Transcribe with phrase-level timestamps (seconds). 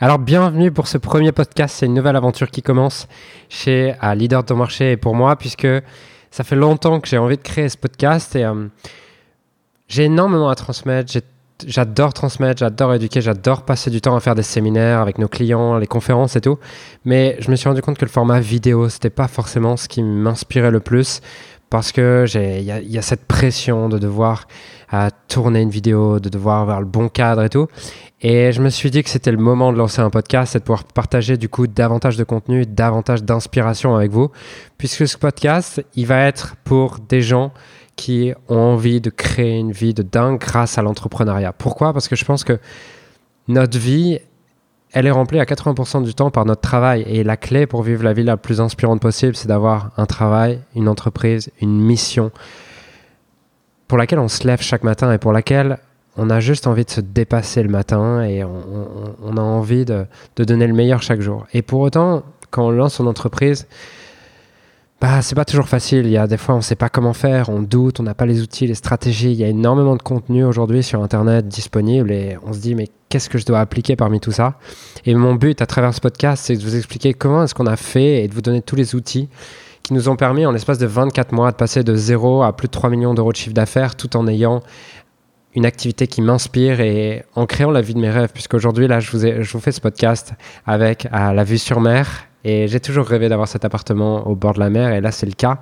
[0.00, 3.08] Alors bienvenue pour ce premier podcast, c'est une nouvelle aventure qui commence
[3.48, 5.66] chez Leader de ton marché et pour moi puisque
[6.30, 8.68] ça fait longtemps que j'ai envie de créer ce podcast et euh,
[9.88, 11.12] j'ai énormément à transmettre,
[11.66, 15.78] j'adore transmettre, j'adore éduquer, j'adore passer du temps à faire des séminaires avec nos clients,
[15.78, 16.60] les conférences et tout,
[17.04, 20.04] mais je me suis rendu compte que le format vidéo c'était pas forcément ce qui
[20.04, 21.22] m'inspirait le plus
[21.70, 24.46] parce que il y, a cette pression de devoir
[24.94, 27.66] euh, tourner une vidéo, de devoir avoir le bon cadre et tout.
[28.20, 30.64] Et je me suis dit que c'était le moment de lancer un podcast et de
[30.64, 34.32] pouvoir partager du coup davantage de contenu, davantage d'inspiration avec vous,
[34.76, 37.52] puisque ce podcast, il va être pour des gens
[37.94, 41.52] qui ont envie de créer une vie de dingue grâce à l'entrepreneuriat.
[41.52, 41.92] Pourquoi?
[41.92, 42.58] Parce que je pense que
[43.46, 44.18] notre vie,
[44.92, 47.02] elle est remplie à 80% du temps par notre travail.
[47.06, 50.60] Et la clé pour vivre la vie la plus inspirante possible, c'est d'avoir un travail,
[50.74, 52.32] une entreprise, une mission
[53.86, 55.78] pour laquelle on se lève chaque matin et pour laquelle
[56.18, 60.04] on a juste envie de se dépasser le matin et on, a envie de,
[60.36, 61.46] donner le meilleur chaque jour.
[61.54, 63.68] Et pour autant, quand on lance son entreprise,
[65.00, 66.06] bah, c'est pas toujours facile.
[66.06, 68.26] Il y a des fois, on sait pas comment faire, on doute, on n'a pas
[68.26, 69.30] les outils, les stratégies.
[69.30, 72.88] Il y a énormément de contenu aujourd'hui sur Internet disponible et on se dit, mais
[73.08, 74.58] qu'est-ce que je dois appliquer parmi tout ça?
[75.06, 77.76] Et mon but à travers ce podcast, c'est de vous expliquer comment est-ce qu'on a
[77.76, 79.28] fait et de vous donner tous les outils
[79.84, 82.66] qui nous ont permis en l'espace de 24 mois de passer de zéro à plus
[82.66, 84.62] de 3 millions d'euros de chiffre d'affaires tout en ayant
[85.54, 89.10] une activité qui m'inspire et en créant la vie de mes rêves, puisqu'aujourd'hui, là, je
[89.10, 90.34] vous, fais ce podcast
[90.66, 92.26] avec à la vue sur mer.
[92.44, 95.26] Et j'ai toujours rêvé d'avoir cet appartement au bord de la mer, et là, c'est
[95.26, 95.58] le cas.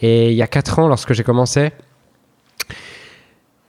[0.00, 1.70] Et il y a quatre ans, lorsque j'ai commencé,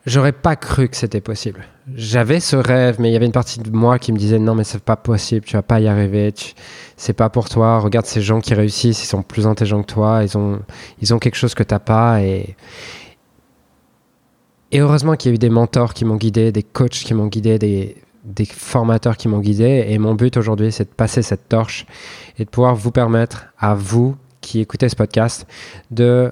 [0.05, 1.65] j'aurais pas cru que c'était possible.
[1.95, 4.55] J'avais ce rêve, mais il y avait une partie de moi qui me disait non,
[4.55, 6.33] mais c'est pas possible, tu vas pas y arriver,
[6.97, 7.79] c'est pas pour toi.
[7.79, 10.59] Regarde ces gens qui réussissent, ils sont plus intelligents que toi, ils ont,
[11.01, 12.21] ils ont quelque chose que t'as pas.
[12.21, 12.55] Et,
[14.71, 17.27] et heureusement qu'il y a eu des mentors qui m'ont guidé, des coachs qui m'ont
[17.27, 17.95] guidé, des,
[18.45, 19.85] formateurs qui m'ont guidé.
[19.87, 21.85] Et mon but aujourd'hui, c'est de passer cette torche
[22.37, 25.47] et de pouvoir vous permettre à vous qui écoutez ce podcast
[25.89, 26.31] de,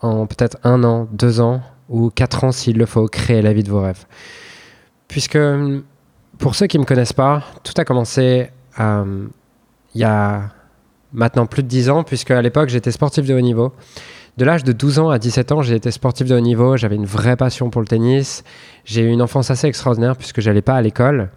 [0.00, 3.62] en peut-être un an, deux ans ou quatre ans s'il le faut, créer la vie
[3.62, 4.06] de vos rêves.
[5.08, 5.38] Puisque
[6.38, 8.50] pour ceux qui ne me connaissent pas, tout a commencé
[8.80, 9.26] euh,
[9.94, 10.50] il y a
[11.12, 13.72] maintenant plus de dix ans, puisque à l'époque j'étais sportif de haut niveau.
[14.36, 16.96] De l'âge de 12 ans à 17 ans, j'ai été sportif de haut niveau, j'avais
[16.96, 18.44] une vraie passion pour le tennis.
[18.84, 21.30] J'ai eu une enfance assez extraordinaire puisque j'allais pas à l'école.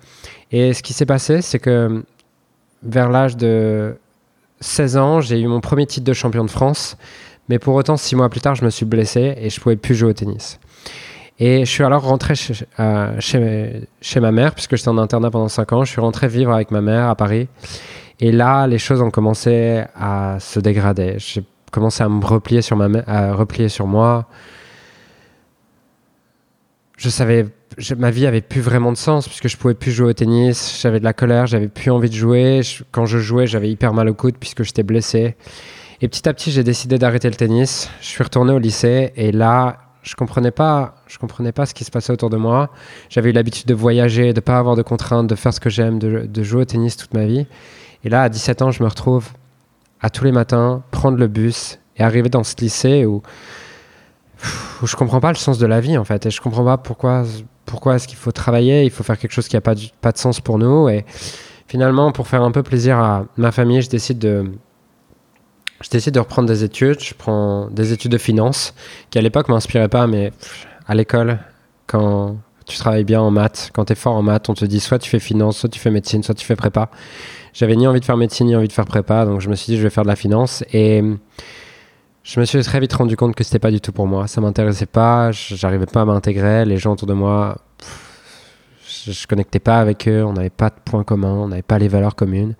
[0.51, 2.03] Et ce qui s'est passé, c'est que
[2.83, 3.95] vers l'âge de
[4.59, 6.97] 16 ans, j'ai eu mon premier titre de champion de France.
[7.47, 9.95] Mais pour autant, six mois plus tard, je me suis blessé et je pouvais plus
[9.95, 10.59] jouer au tennis.
[11.39, 15.85] Et je suis alors rentré chez, ma mère, puisque j'étais en internat pendant 5 ans.
[15.85, 17.47] Je suis rentré vivre avec ma mère à Paris.
[18.19, 21.17] Et là, les choses ont commencé à se dégrader.
[21.69, 24.28] Commençais à me replier sur, ma, à replier sur moi.
[26.97, 27.46] Je savais,
[27.97, 30.80] ma vie avait plus vraiment de sens puisque je pouvais plus jouer au tennis.
[30.81, 32.62] J'avais de la colère, j'avais plus envie de jouer.
[32.91, 35.35] quand je jouais, j'avais hyper mal au coude puisque j'étais blessé.
[36.02, 37.90] Et petit à petit, j'ai décidé d'arrêter le tennis.
[38.01, 41.84] Je suis retourné au lycée et là, je comprenais pas, je comprenais pas ce qui
[41.84, 42.69] se passait autour de moi.
[43.09, 46.00] J'avais eu l'habitude de voyager, de pas avoir de contraintes, de faire ce que j'aime,
[46.00, 47.47] de, de, jouer au tennis toute ma vie.
[48.03, 49.30] Et là, à 17 ans, je me retrouve
[50.01, 53.21] à tous les matins prendre le bus et arriver dans ce lycée où,
[54.81, 56.25] où je comprends pas le sens de la vie en fait.
[56.25, 57.25] Et je comprends pas pourquoi
[57.65, 60.17] pourquoi est-ce qu'il faut travailler, il faut faire quelque chose qui a pas, pas de
[60.17, 60.89] sens pour nous.
[60.89, 61.05] Et
[61.67, 64.51] finalement pour faire un peu plaisir à ma famille, je décide de
[65.81, 68.73] je décide de reprendre des études, je prends des études de finance
[69.09, 70.33] qui à l'époque m'inspiraient pas mais
[70.88, 71.39] à l'école
[71.88, 72.38] quand
[72.69, 75.00] tu travailles bien en maths, quand tu es fort en maths, on te dit soit
[75.00, 76.90] tu fais finance, soit tu fais médecine, soit tu fais prépa.
[77.53, 79.72] J'avais ni envie de faire médecine, ni envie de faire prépa, donc je me suis
[79.72, 81.03] dit je vais faire de la finance et
[82.24, 84.28] je me suis très vite rendu compte que c'était pas du tout pour moi.
[84.28, 87.57] Ça m'intéressait pas, j'arrivais pas à m'intégrer, les gens autour de moi,
[88.88, 91.80] je, je connectais pas avec eux, on n'avait pas de points communs, on n'avait pas
[91.80, 92.56] les valeurs communes.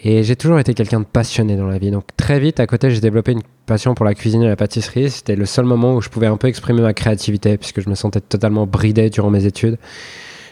[0.00, 1.90] Et j'ai toujours été quelqu'un de passionné dans la vie.
[1.90, 5.10] Donc très vite, à côté, j'ai développé une passion pour la cuisine et la pâtisserie.
[5.10, 7.94] C'était le seul moment où je pouvais un peu exprimer ma créativité, puisque je me
[7.94, 9.78] sentais totalement bridé durant mes études.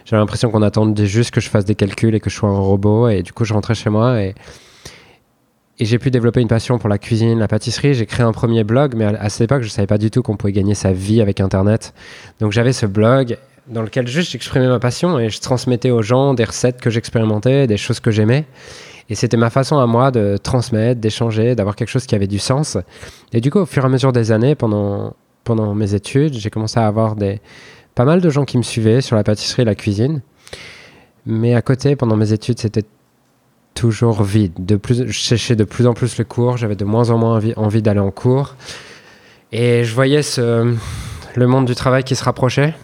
[0.07, 2.59] J'avais l'impression qu'on attendait juste que je fasse des calculs et que je sois un
[2.59, 3.09] robot.
[3.09, 4.35] Et du coup, je rentrais chez moi et,
[5.79, 7.95] et j'ai pu développer une passion pour la cuisine, la pâtisserie.
[7.95, 10.23] J'ai créé un premier blog, mais à, cette époque, je ne savais pas du tout
[10.23, 11.95] qu'on pouvait gagner sa vie avec Internet.
[12.41, 13.37] Donc j'avais ce blog
[13.67, 17.67] dans lequel juste j'exprimais ma passion et je transmettais aux gens des recettes que j'expérimentais,
[17.67, 18.45] des choses que j'aimais.
[19.11, 22.39] Et c'était ma façon à moi de transmettre, d'échanger, d'avoir quelque chose qui avait du
[22.39, 22.79] sens.
[23.33, 25.15] Et du coup, au fur et à mesure des années, pendant,
[25.45, 27.41] pendant mes études, j'ai commencé à avoir des,
[27.95, 30.23] pas mal de gens qui me suivaient sur la pâtisserie et la cuisine.
[31.27, 32.85] Mais à côté, pendant mes études, c'était
[33.75, 34.53] toujours vide.
[34.59, 37.41] De plus, je cherchais de plus en plus le cours, j'avais de moins en moins
[37.57, 38.57] envie, d'aller en cours.
[39.53, 42.75] Et je voyais le monde du travail qui se rapprochait.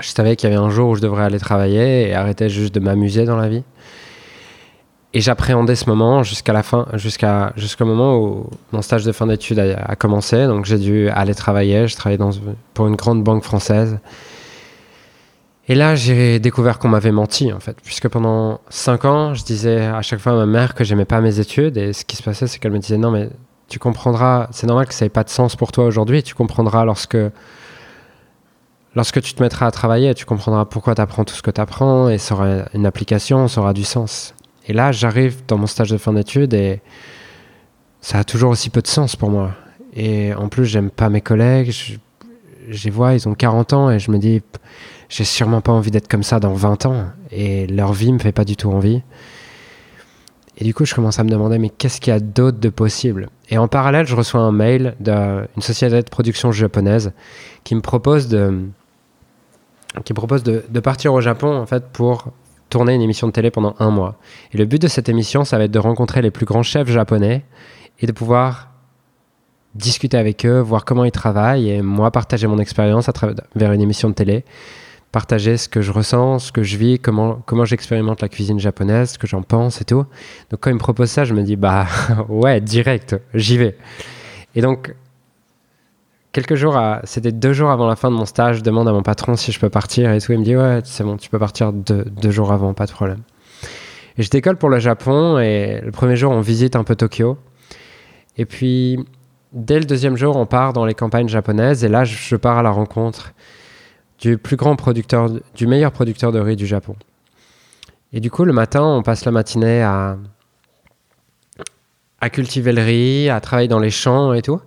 [0.00, 2.74] Je savais qu'il y avait un jour où je devrais aller travailler et arrêter juste
[2.74, 3.62] de m'amuser dans la vie.
[5.14, 9.26] Et j'appréhendais ce moment jusqu'à la fin, jusqu'à jusqu'au moment où mon stage de fin
[9.26, 10.46] d'études a, commencé.
[10.46, 11.88] Donc j'ai dû aller travailler.
[11.88, 12.22] Je travaillais
[12.74, 13.98] pour une grande banque française.
[15.70, 19.84] Et là, j'ai découvert qu'on m'avait menti, en fait, puisque pendant cinq ans, je disais
[19.84, 21.76] à chaque fois à ma mère que j'aimais pas mes études.
[21.76, 23.28] Et ce qui se passait, c'est qu'elle me disait non, mais
[23.68, 24.48] tu comprendras.
[24.50, 26.22] C'est normal que ça n'ait pas de sens pour toi aujourd'hui.
[26.22, 27.18] Tu comprendras lorsque
[28.94, 31.60] lorsque tu te mettras à travailler, tu comprendras pourquoi tu apprends tout ce que tu
[31.60, 34.34] apprends et ça aura une application, ça aura du sens.
[34.68, 36.80] Et là, j'arrive dans mon stage de fin d'études et
[38.02, 39.52] ça a toujours aussi peu de sens pour moi.
[39.94, 41.70] Et en plus, j'aime pas mes collègues.
[41.70, 44.42] Je, les vois, ils ont 40 ans et je me dis,
[45.08, 47.06] j'ai sûrement pas envie d'être comme ça dans 20 ans.
[47.30, 49.02] Et leur vie me fait pas du tout envie.
[50.58, 52.68] Et du coup, je commence à me demander, mais qu'est-ce qu'il y a d'autre de
[52.68, 53.30] possible?
[53.48, 57.12] Et en parallèle, je reçois un mail d'une société de production japonaise
[57.64, 58.66] qui me propose de,
[60.04, 62.32] qui propose de, de, partir au Japon en fait pour
[62.68, 64.16] tourner une émission de télé pendant un mois.
[64.52, 66.88] Et le but de cette émission, ça va être de rencontrer les plus grands chefs
[66.88, 67.44] japonais
[68.00, 68.68] et de pouvoir
[69.74, 73.80] discuter avec eux, voir comment ils travaillent et moi partager mon expérience à travers une
[73.80, 74.44] émission de télé,
[75.12, 79.12] partager ce que je ressens, ce que je vis, comment, comment j'expérimente la cuisine japonaise,
[79.12, 80.04] ce que j'en pense et tout.
[80.50, 81.86] Donc quand ils me proposent ça, je me dis bah
[82.28, 83.76] ouais, direct, j'y vais.
[84.54, 84.94] Et donc
[86.38, 89.02] quelques jours, c'était deux jours avant la fin de mon stage, je demande à mon
[89.02, 90.30] patron si je peux partir et tout.
[90.30, 93.22] Il me dit ouais, c'est bon, tu peux partir deux, jours avant, pas de problème.
[94.16, 97.38] Et je décolle pour le Japon et le premier jour, on visite un peu Tokyo.
[98.36, 99.04] Et puis,
[99.52, 102.62] dès le deuxième jour, on part dans les campagnes japonaises et là, je pars à
[102.62, 103.32] la rencontre
[104.20, 106.94] du plus grand producteur, du meilleur producteur de riz du Japon.
[108.12, 110.16] Et du coup, le matin, on passe la matinée à,
[112.20, 114.60] à cultiver le riz, à travailler dans les champs et tout.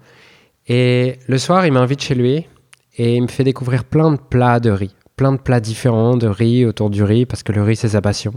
[0.74, 2.48] Et le soir, il m'invite chez lui
[2.96, 6.28] et il me fait découvrir plein de plats de riz, plein de plats différents de
[6.28, 8.32] riz autour du riz parce que le riz, c'est sa passion.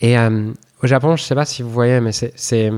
[0.00, 0.50] Et euh,
[0.82, 2.72] au Japon, je ne sais pas si vous voyez, mais c'est.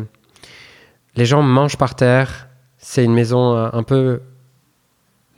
[1.17, 2.49] Les gens mangent par terre.
[2.77, 4.21] C'est une maison euh, un peu.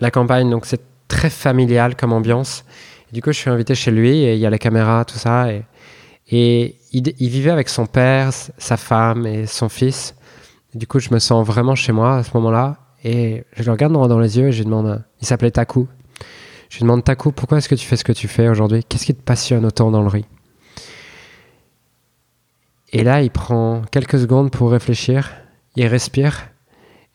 [0.01, 2.65] La campagne, donc c'est très familial comme ambiance.
[3.13, 5.47] du coup, je suis invité chez lui et il y a les caméras, tout ça.
[5.53, 10.17] Et, il, vivait avec son père, sa femme et son fils
[10.75, 12.77] du coup, je me sens vraiment chez moi à ce moment-là.
[13.03, 15.89] Et je le regarde droit dans les yeux et je lui demande, il s'appelait Taku.
[16.69, 18.85] Je lui demande, Taku, pourquoi est-ce que tu fais ce que tu fais aujourd'hui?
[18.85, 20.27] Qu'est-ce qui te passionne autant dans le riz?
[22.93, 25.33] Et là, il prend quelques secondes pour réfléchir,
[25.77, 26.51] il respire,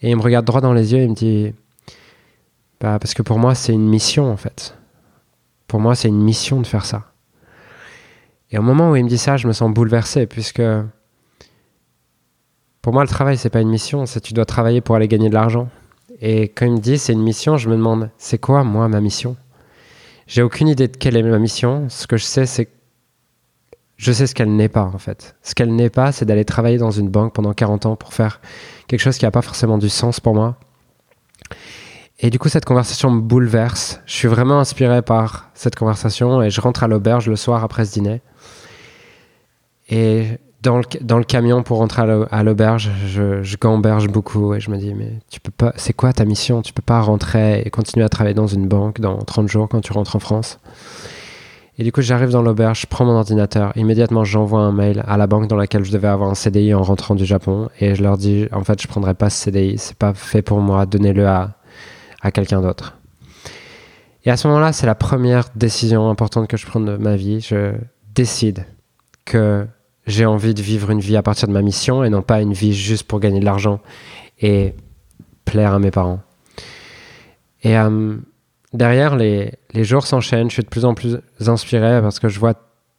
[0.01, 1.53] et il me regarde droit dans les yeux et il me dit,
[2.79, 4.77] bah, parce que pour moi, c'est une mission en fait.
[5.67, 7.11] Pour moi, c'est une mission de faire ça.
[8.51, 10.61] Et au moment où il me dit ça, je me sens bouleversé, puisque
[12.85, 15.29] pour moi, le travail, c'est pas une mission, c'est tu dois travailler pour aller gagner
[15.29, 15.69] de l'argent.
[16.21, 19.01] Et quand il me dit c'est une mission, je me demande c'est quoi, moi, ma
[19.01, 19.37] mission?
[20.27, 21.87] J'ai aucune idée de quelle est ma mission.
[21.89, 22.69] Ce que je sais, c'est
[23.97, 25.35] je sais ce qu'elle n'est pas, en fait.
[25.41, 28.39] Ce qu'elle n'est pas, c'est d'aller travailler dans une banque pendant 40 ans pour faire
[28.85, 30.55] quelque chose qui n'a pas forcément du sens pour moi.
[32.19, 33.99] Et du coup, cette conversation me bouleverse.
[34.05, 37.83] Je suis vraiment inspiré par cette conversation et je rentre à l'auberge le soir après
[37.83, 38.21] ce dîner.
[39.89, 44.71] Et dans le, dans le camion pour rentrer à l'auberge, je, gamberge beaucoup et je
[44.71, 46.61] me dis mais tu peux pas, c'est quoi ta mission?
[46.61, 49.81] Tu peux pas rentrer et continuer à travailler dans une banque dans 30 jours quand
[49.81, 50.59] tu rentres en France.
[51.77, 55.17] Et du coup, j'arrive dans l'auberge, je prends mon ordinateur, immédiatement j'envoie un mail à
[55.17, 58.01] la banque dans laquelle je devais avoir un CDI en rentrant du Japon et je
[58.01, 61.27] leur dis en fait je prendrai pas ce CDI, c'est pas fait pour moi, donnez-le
[61.27, 61.51] à,
[62.21, 62.97] à quelqu'un d'autre.
[64.25, 67.41] Et à ce moment-là, c'est la première décision importante que je prends de ma vie.
[67.41, 67.73] Je
[68.15, 68.65] décide
[69.23, 69.67] que
[70.07, 72.53] j'ai envie de vivre une vie à partir de ma mission et non pas une
[72.53, 73.79] vie juste pour gagner de l'argent
[74.39, 74.73] et
[75.45, 76.19] plaire à mes parents.
[77.63, 78.17] Et euh,
[78.73, 82.39] derrière, les, les jours s'enchaînent, je suis de plus en plus inspiré parce que je
[82.39, 82.53] vois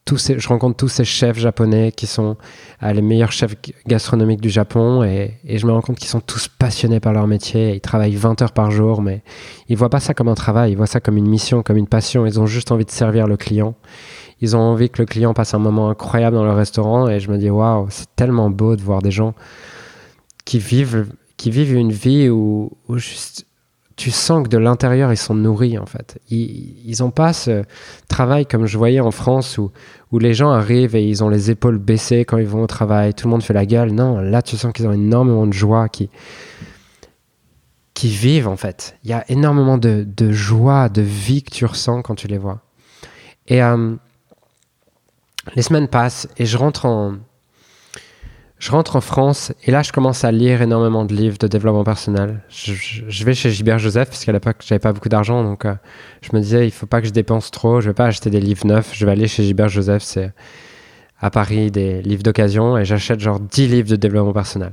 [0.07, 2.37] tous je rencontre tous ces chefs japonais qui sont
[2.85, 3.57] euh, les meilleurs chefs
[3.89, 7.27] gastronomiques du Japon et, et je me rends compte qu'ils sont tous passionnés par leur
[7.27, 7.75] métier.
[7.75, 9.23] Ils travaillent 20 heures par jour, mais
[9.69, 11.89] ils voient pas ça comme un travail, ils voient ça comme une mission, comme une
[11.89, 12.25] passion.
[12.25, 13.75] Ils ont juste envie de servir le client
[14.40, 17.31] ils ont envie que le client passe un moment incroyable dans le restaurant et je
[17.31, 19.35] me dis waouh, c'est tellement beau de voir des gens
[20.45, 23.47] qui vivent, qui vivent une vie où, juste,
[23.97, 26.21] tu sens que de l'intérieur ils sont nourris en fait.
[26.31, 27.64] Ils n'ont pas ce
[28.09, 29.73] travail comme je voyais en France où,
[30.12, 33.14] où les gens arrivent et ils ont les épaules baissées quand ils vont au travail,
[33.14, 33.93] tout le monde fait la gueule.
[33.93, 36.11] Non, là tu sens qu'ils ont énormément de joie, qui,
[37.95, 38.99] qui vivent en fait.
[39.02, 42.38] Il y a énormément de, de, joie, de vie que tu ressens quand tu les
[42.38, 42.61] vois.
[43.49, 43.97] Et euh,
[45.55, 47.17] les semaines passent et je rentre en.
[49.00, 52.41] France et là, je commence à lire énormément de livres de développement personnel.
[52.49, 55.75] Je, vais chez Gilbert Joseph parce qu'à l'époque, j'avais pas beaucoup d'argent, donc euh,
[56.23, 57.83] je me disais, il faut pas que je dépense trop.
[57.83, 58.91] Je vais pas acheter des livres neufs.
[58.95, 60.33] Je vais aller chez Gilbert Joseph, c'est
[61.21, 64.73] à Paris des livres d'occasion et j'achète genre 10 livres de développement personnel.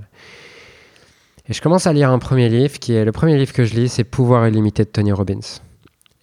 [1.50, 3.75] Et je commence à lire un premier livre qui est le premier livre que je
[3.75, 5.39] lis, c'est Pouvoir illimité de Tony Robbins.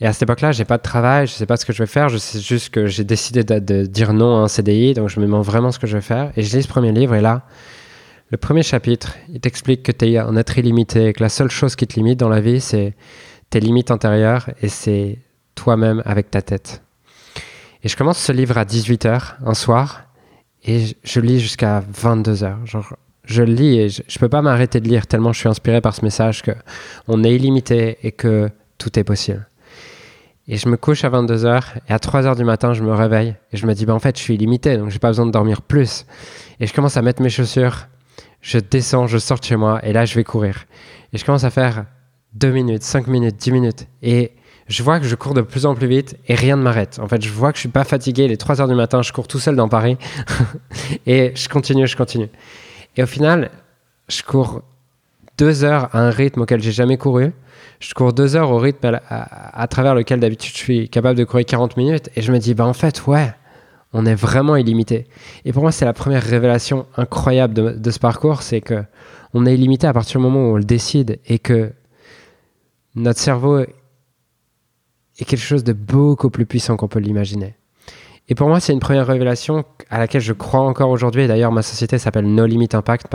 [0.00, 1.86] Et à cette époque-là, j'ai pas de travail, je sais pas ce que je vais
[1.86, 5.20] faire, je sais juste que j'ai décidé de, dire non à un CDI, donc je
[5.20, 6.32] me demande vraiment ce que je vais faire.
[6.36, 7.42] Et je lis ce premier livre, et là,
[8.30, 11.76] le premier chapitre, il t'explique que tu es un être illimité, que la seule chose
[11.76, 12.94] qui te limite dans la vie, c'est
[13.50, 15.18] tes limites intérieures, et c'est
[15.54, 16.82] toi-même avec ta tête.
[17.82, 20.04] Et je commence ce livre à 18h, un soir,
[20.64, 22.64] et je lis jusqu'à 22h.
[22.64, 25.80] Genre, je lis et je, je peux pas m'arrêter de lire tellement je suis inspiré
[25.80, 26.52] par ce message que
[27.06, 29.46] on est illimité et que tout est possible.
[30.52, 33.56] Et je me couche à 22h et à 3h du matin, je me réveille et
[33.56, 35.62] je me dis, bah, en fait, je suis illimité, donc j'ai pas besoin de dormir
[35.62, 36.06] plus.
[36.58, 37.86] Et je commence à mettre mes chaussures,
[38.42, 40.64] je descends, je sors de chez moi et là, je vais courir.
[41.12, 41.84] Et je commence à faire
[42.32, 43.86] 2 minutes, 5 minutes, 10 minutes.
[44.02, 44.32] Et
[44.66, 46.98] je vois que je cours de plus en plus vite et rien ne m'arrête.
[47.00, 48.26] En fait, je vois que je suis pas fatigué.
[48.26, 49.98] Les 3 h du matin, je cours tout seul dans Paris
[51.06, 52.28] et je continue, je continue.
[52.96, 53.52] Et au final,
[54.08, 54.62] je cours
[55.38, 57.32] 2 heures à un rythme auquel j'ai jamais couru
[57.80, 61.46] je cours deux heures au rythme à, travers lequel d'habitude je suis capable de courir
[61.46, 63.32] 40 minutes et je me dis, bah en fait, ouais,
[63.94, 65.08] on est vraiment illimité.
[65.46, 68.84] Et pour moi, c'est la première révélation incroyable de, ce parcours, c'est que
[69.32, 71.72] on est illimité à partir du moment où on le décide et que
[72.94, 77.54] notre cerveau est quelque chose de beaucoup plus puissant qu'on peut l'imaginer.
[78.28, 81.26] Et pour moi, c'est une première révélation à laquelle je crois encore aujourd'hui.
[81.26, 83.08] D'ailleurs, ma société s'appelle No Limit Impact,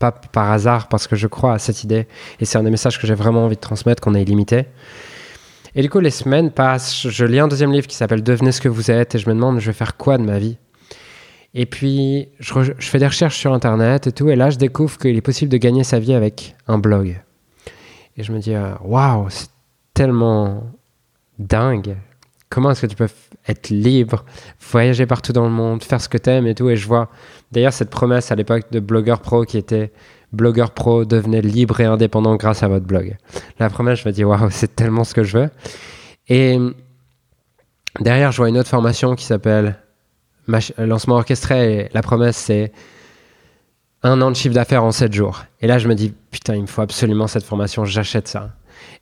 [0.00, 2.08] pas par hasard, parce que je crois à cette idée.
[2.40, 4.64] Et c'est un des messages que j'ai vraiment envie de transmettre, qu'on est illimité.
[5.76, 7.06] Et du coup, les semaines passent.
[7.06, 9.34] Je lis un deuxième livre qui s'appelle Devenez ce que vous êtes, et je me
[9.34, 10.56] demande, je vais faire quoi de ma vie?
[11.52, 15.16] Et puis, je, fais des recherches sur Internet et tout, et là, je découvre qu'il
[15.16, 17.20] est possible de gagner sa vie avec un blog.
[18.16, 19.48] Et je me dis, euh, waouh, c'est
[19.92, 20.64] tellement
[21.38, 21.96] dingue.
[22.48, 23.08] Comment est-ce que tu peux
[23.46, 24.24] être libre,
[24.72, 26.70] voyager partout dans le monde, faire ce que tu aimes et tout?
[26.70, 27.10] Et je vois
[27.52, 29.92] D'ailleurs, cette promesse à l'époque de Blogueur Pro qui était
[30.32, 33.16] Blogueur Pro devenait libre et indépendant grâce à votre blog.
[33.58, 35.50] La promesse, je me dis, waouh, c'est tellement ce que je veux.
[36.28, 36.58] Et
[37.98, 39.76] derrière, je vois une autre formation qui s'appelle
[40.78, 41.90] Lancement orchestré.
[41.92, 42.72] La promesse, c'est
[44.02, 45.44] un an de chiffre d'affaires en 7 jours.
[45.60, 48.50] Et là, je me dis, putain, il me faut absolument cette formation, j'achète ça.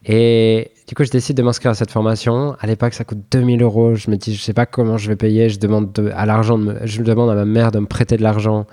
[0.04, 2.56] Et du coup, je décide de m'inscrire à cette formation.
[2.60, 3.94] À l'époque, ça coûte 2000 euros.
[3.94, 5.48] Je me dis, je sais pas comment je vais payer.
[5.48, 8.66] Je demande à l'argent, je demande à ma mère de me prêter de l'argent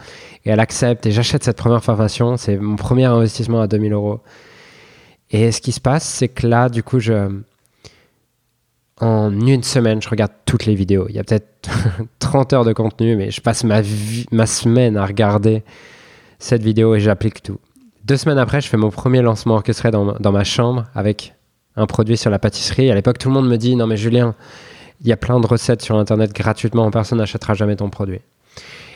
[0.45, 2.37] et elle accepte et j'achète cette première formation.
[2.37, 4.21] C'est mon premier investissement à 2000 euros.
[5.31, 6.99] Et ce qui se passe, c'est que là, du coup,
[9.01, 11.07] en une semaine, je regarde toutes les vidéos.
[11.09, 11.69] Il y a peut-être
[12.19, 15.63] 30 heures de contenu, mais je passe ma, vie, ma semaine à regarder
[16.39, 17.59] cette vidéo et j'applique tout.
[18.05, 21.33] Deux semaines après, je fais mon premier lancement orchestré dans ma, chambre avec
[21.75, 22.91] un produit sur la pâtisserie.
[22.91, 24.35] À l'époque, tout le monde me dit Non, mais Julien,
[25.01, 28.19] il y a plein de recettes sur Internet gratuitement, personne n'achètera jamais ton produit.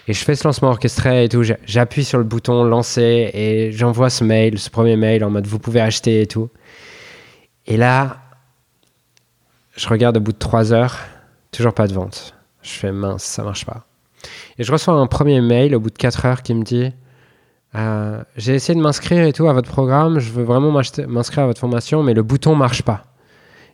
[0.08, 1.42] Et je fais ce lancement orchestré et tout.
[1.66, 5.58] J'appuie sur le bouton lancer et j'envoie ce mail, ce premier mail en mode vous
[5.58, 6.51] pouvez acheter et tout.
[7.66, 8.18] Et là,
[9.75, 11.00] je regarde au bout de trois heures,
[11.51, 12.36] toujours pas de vente.
[12.62, 13.88] Je fais mince, ça marche pas.
[14.60, 16.92] Et je reçois un premier mail au bout de quatre heures qui me dit
[17.76, 21.48] euh, j'ai essayé de m'inscrire et tout à votre programme, je veux vraiment m'inscrire à
[21.48, 23.04] votre formation, mais le bouton marche pas.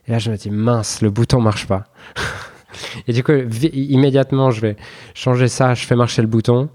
[0.06, 1.84] Et là, je me dis, mince, le bouton marche pas.
[3.08, 3.32] et du coup,
[3.72, 4.76] immédiatement, je vais
[5.14, 6.68] changer ça, je fais marcher le bouton,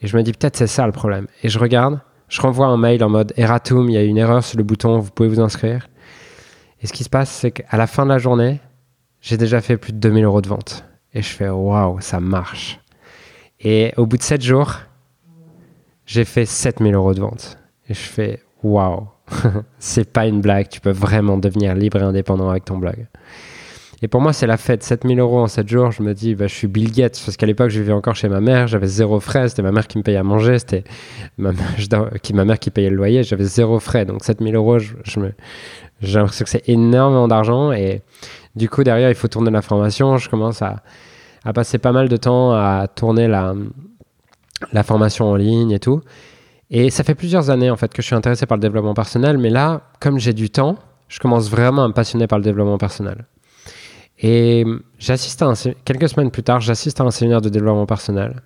[0.00, 1.26] et je me dis, peut-être c'est ça le problème.
[1.42, 4.44] Et je regarde, je renvoie un mail en mode Eratum, il y a une erreur
[4.44, 5.88] sur le bouton, vous pouvez vous inscrire.
[6.82, 8.60] Et ce qui se passe, c'est qu'à la fin de la journée,
[9.20, 10.84] j'ai déjà fait plus de 2000 euros de vente.
[11.14, 12.80] Et je fais, waouh, ça marche.
[13.60, 14.80] Et au bout de 7 jours,
[16.12, 17.56] j'ai fait 7000 euros de vente.
[17.88, 19.08] Et je fais, waouh,
[19.78, 23.06] c'est pas une blague, tu peux vraiment devenir libre et indépendant avec ton blog.
[24.02, 24.82] Et pour moi, c'est la fête.
[24.82, 27.22] 7000 euros en 7 jours, je me dis, bah, je suis Bill Gates.
[27.24, 29.48] Parce qu'à l'époque, je vivais encore chez ma mère, j'avais zéro frais.
[29.48, 30.82] C'était ma mère qui me payait à manger, c'était
[31.38, 31.52] ma,
[32.34, 34.04] ma mère qui payait le loyer, j'avais zéro frais.
[34.04, 37.70] Donc 7000 euros, j'ai l'impression que c'est énormément d'argent.
[37.72, 38.02] Et
[38.56, 40.18] du coup, derrière, il faut tourner la formation.
[40.18, 40.82] Je commence à
[41.54, 43.54] passer pas mal de temps à tourner la,
[44.72, 46.00] la formation en ligne et tout.
[46.70, 49.36] Et ça fait plusieurs années en fait que je suis intéressé par le développement personnel,
[49.36, 50.78] mais là, comme j'ai du temps,
[51.08, 53.26] je commence vraiment à me passionner par le développement personnel.
[54.18, 54.64] Et
[54.98, 55.52] j'assiste à
[55.84, 58.40] quelques semaines plus tard, j'assiste à un séminaire de développement personnel.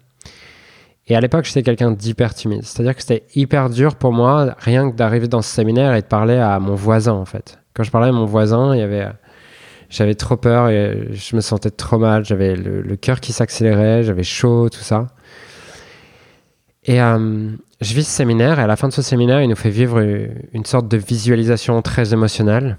[1.06, 2.64] Et à l'époque, j'étais quelqu'un d'hyper timide.
[2.64, 6.06] C'est-à-dire que c'était hyper dur pour moi, rien que d'arriver dans ce séminaire et de
[6.06, 7.60] parler à mon voisin, en fait.
[7.74, 9.06] Quand je parlais à mon voisin, il y avait,
[9.88, 12.24] j'avais trop peur et je me sentais trop mal.
[12.24, 15.06] J'avais le cœur qui s'accélérait, j'avais chaud, tout ça.
[16.86, 17.50] Et euh,
[17.80, 20.00] je vis ce séminaire et à la fin de ce séminaire, il nous fait vivre
[20.52, 22.78] une sorte de visualisation très émotionnelle.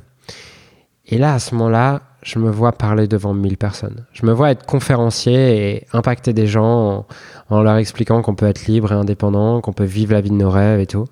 [1.06, 4.06] Et là, à ce moment-là, je me vois parler devant 1000 personnes.
[4.12, 7.06] Je me vois être conférencier et impacter des gens
[7.50, 10.36] en, leur expliquant qu'on peut être libre et indépendant, qu'on peut vivre la vie de
[10.36, 11.06] nos rêves et tout.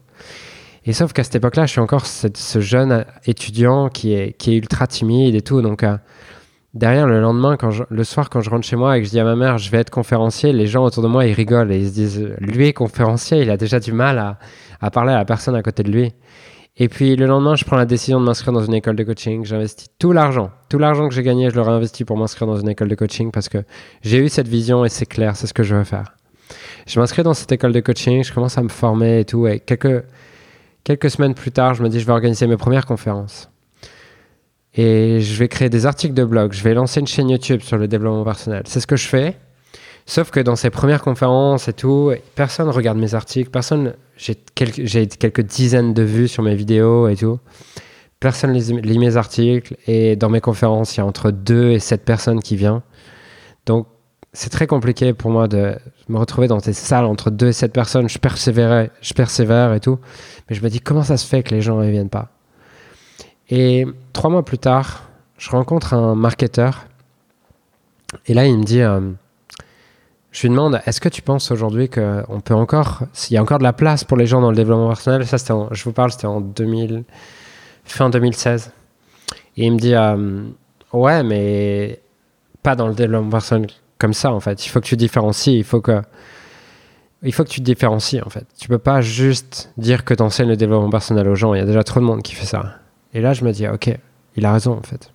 [0.86, 5.36] Et sauf qu'à cette époque-là, je suis encore ce jeune étudiant qui est, ultra timide
[5.36, 5.62] et tout.
[5.62, 5.98] Donc, euh,
[6.76, 7.58] derrière, le lendemain,
[7.90, 9.72] le soir, quand je rentre chez moi et que je dis à ma mère, je
[9.72, 12.68] vais être conférencier, les gens autour de moi, ils rigolent et ils se disent, lui
[12.68, 14.38] est conférencier, il a déjà du mal à,
[14.82, 16.14] à parler à la personne à côté de lui.
[16.78, 19.46] Et puis le lendemain, je prends la décision de m'inscrire dans une école de coaching.
[19.46, 20.52] J'investis tout l'argent.
[20.70, 23.32] Tout l'argent que j'ai gagné, je le réinvestis pour m'inscrire dans une école de coaching
[23.32, 23.60] parce que
[24.02, 26.16] j'ai eu cette vision et c'est clair, c'est ce que je veux faire.
[26.86, 29.48] Je m'inscris dans cette école de coaching, je commence à me former et tout.
[29.48, 30.04] Et quelques,
[30.84, 33.50] quelques semaines plus tard, je me dis, je vais organiser mes premières conférences.
[34.76, 36.54] Et je vais créer des articles de blog.
[36.54, 38.64] Je vais lancer une chaîne YouTube sur le développement personnel.
[38.66, 39.38] C'est ce que je fais.
[40.06, 43.94] Sauf que dans ces premières conférences et tout, personne regarde mes articles, personne.
[44.18, 47.40] J'ai quelques, quelques dizaines de vues sur mes vidéos et tout.
[48.20, 52.06] Personne lit mes articles et dans mes conférences, il y a entre 2 et 7
[52.06, 52.82] personnes qui viennent.
[53.66, 53.88] Donc,
[54.32, 55.76] c'est très compliqué pour moi de
[56.08, 58.10] me retrouver dans ces salles entre 2 et 7 personnes.
[58.10, 60.00] Je persévère, je persévère et tout.
[60.50, 62.35] Mais je me dis, comment ça se fait que les gens ne viennent pas?
[63.50, 66.86] Et trois mois plus tard, je rencontre un marketeur.
[68.28, 68.82] Et là, il me dit.
[68.82, 69.12] Euh,
[70.36, 73.58] je lui demande, est-ce que tu penses aujourd'hui qu'on peut encore, s'il y a encore
[73.58, 75.26] de la place pour les gens dans le développement personnel?
[75.26, 77.06] Ça, c'était je vous parle, c'était en 2000,
[77.86, 78.74] fin 2016.
[79.56, 80.44] Et il me dit, euh,
[80.92, 82.02] ouais, mais
[82.64, 84.66] pas dans le développement personnel comme ça, en fait.
[84.66, 86.02] Il faut que tu différencies, il faut que,
[87.24, 88.46] il faut que tu te différencies, en fait.
[88.60, 91.54] Tu peux pas juste dire que tu enseignes le développement personnel aux gens.
[91.54, 92.76] Il y a déjà trop de monde qui fait ça.
[93.16, 93.98] Et là, je me dis, ok,
[94.36, 95.12] il a raison, en fait.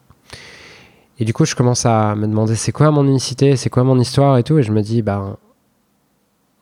[1.19, 3.99] Et du coup, je commence à me demander c'est quoi mon unicité, c'est quoi mon
[3.99, 4.59] histoire et tout.
[4.59, 5.37] Et je me dis, bah,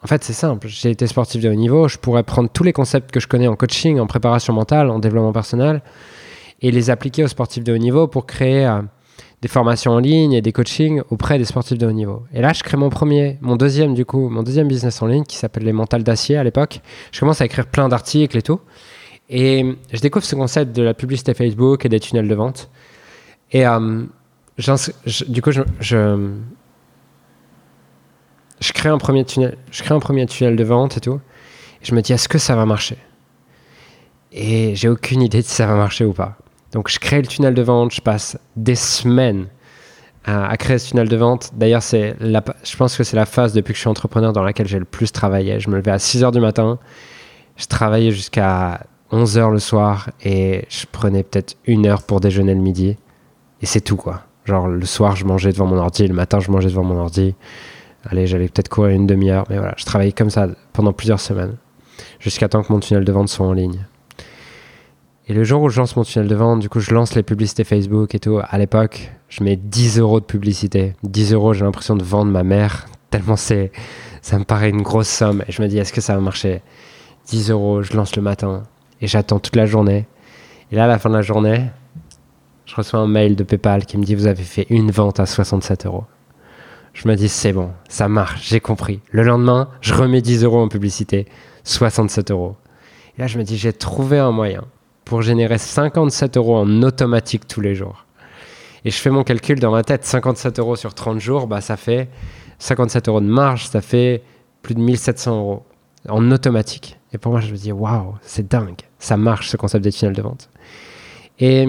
[0.03, 0.67] en fait, c'est simple.
[0.67, 1.87] J'ai été sportif de haut niveau.
[1.87, 4.99] Je pourrais prendre tous les concepts que je connais en coaching, en préparation mentale, en
[4.99, 5.81] développement personnel
[6.61, 8.83] et les appliquer aux sportifs de haut niveau pour créer euh,
[9.43, 12.25] des formations en ligne et des coachings auprès des sportifs de haut niveau.
[12.33, 15.23] Et là, je crée mon premier, mon deuxième, du coup, mon deuxième business en ligne
[15.23, 16.81] qui s'appelle les mentales d'acier à l'époque.
[17.13, 18.61] Je commence à écrire plein d'articles et tout.
[19.31, 22.71] Et je découvre ce concept de la publicité Facebook et des tunnels de vente.
[23.53, 24.05] Et euh,
[25.29, 26.33] du coup, je,
[28.75, 31.21] crée un premier tunnel, je crée un premier tunnel de vente et tout.
[31.83, 32.97] Et je me dis, est-ce que ça va marcher?
[34.33, 36.37] Et j'ai aucune idée si ça va marcher ou pas.
[36.73, 39.47] Donc, je crée le tunnel de vente, je passe des semaines
[40.25, 41.51] à, créer ce tunnel de vente.
[41.55, 44.67] D'ailleurs, c'est je pense que c'est la phase depuis que je suis entrepreneur dans laquelle
[44.67, 45.61] j'ai le plus travaillé.
[45.61, 46.79] Je me levais à 6 h du matin,
[47.57, 52.55] je travaillais jusqu'à 11 h le soir et je prenais peut-être une heure pour déjeuner
[52.55, 52.97] le midi.
[53.63, 54.23] Et c'est tout, quoi.
[54.45, 57.35] Genre le soir, je mangeais devant mon ordi, le matin, je mangeais devant mon ordi.
[58.05, 61.57] Allez, j'allais peut-être courir une demi-heure, mais voilà, je travaillais comme ça pendant plusieurs semaines,
[62.21, 63.85] jusqu'à temps que mon tunnel de vente soit en ligne.
[65.27, 67.23] Et le jour où je lance mon tunnel de vente, du coup, je lance les
[67.23, 68.41] publicités Facebook et tout.
[68.43, 70.95] À l'époque, je mets 10 euros de publicité.
[71.03, 73.73] 10 euros, j'ai l'impression de vendre ma mère, tellement c'est,
[74.23, 75.43] ça me paraît une grosse somme.
[75.47, 76.63] Et je me dis, est-ce que ça va marcher?
[77.27, 78.63] 10 euros, je lance le matin
[79.01, 80.07] et j'attends toute la journée.
[80.71, 81.65] Et là, à la fin de la journée,
[82.67, 85.27] je reçois un mail de PayPal qui me dit vous avez fait une vente à
[85.27, 86.05] 67 euros.
[86.93, 89.01] Je me dis c'est bon, ça marche, j'ai compris.
[89.11, 91.27] Le lendemain, je remets 10 euros en publicité,
[91.65, 92.57] 67 euros.
[93.17, 94.65] Et là, je me dis j'ai trouvé un moyen
[95.05, 98.05] pour générer 57 euros en automatique tous les jours.
[98.85, 101.77] Et je fais mon calcul dans ma tête, 57 euros sur 30 jours, bah ça
[101.77, 102.09] fait
[102.59, 104.23] 57 euros de marge, ça fait
[104.63, 105.63] plus de 1700 euros
[106.09, 106.99] en automatique.
[107.13, 110.15] Et pour moi, je me dis waouh, c'est dingue, ça marche ce concept des tunnels
[110.15, 110.51] de vente.
[111.39, 111.67] Et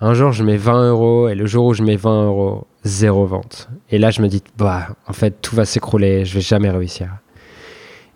[0.00, 3.26] un jour, je mets 20 euros et le jour où je mets 20 euros, zéro
[3.26, 3.68] vente.
[3.90, 7.08] Et là, je me dis, bah, en fait, tout va s'écrouler, je vais jamais réussir.